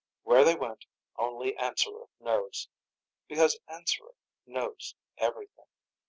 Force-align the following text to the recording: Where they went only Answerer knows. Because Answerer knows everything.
Where 0.23 0.43
they 0.43 0.55
went 0.55 0.87
only 1.15 1.55
Answerer 1.57 2.07
knows. 2.19 2.67
Because 3.27 3.59
Answerer 3.67 4.15
knows 4.47 4.95
everything. 5.19 5.67